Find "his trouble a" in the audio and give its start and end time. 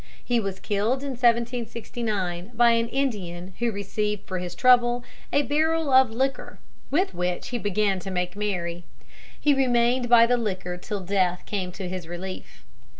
4.39-5.43